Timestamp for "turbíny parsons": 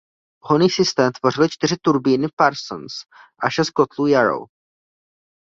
1.81-2.93